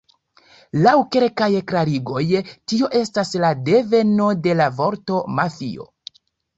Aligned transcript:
Laŭ 0.87 0.93
kelkaj 1.15 1.49
klarigoj 1.73 2.23
tio 2.55 2.91
estas 3.03 3.37
la 3.47 3.55
deveno 3.71 4.33
de 4.49 4.61
la 4.65 4.71
vorto 4.83 5.25
"mafio". 5.41 5.93